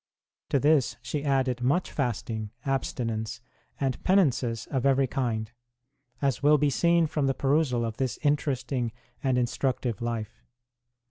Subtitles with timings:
[0.49, 3.39] To this she added much fasting, abstinence,
[3.79, 5.51] and penances of every kind,
[6.23, 8.93] as will be seen from the perusal of this interesting
[9.23, 10.43] and instructive life.